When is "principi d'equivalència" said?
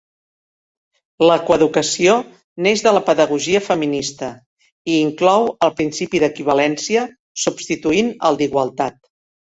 5.83-7.05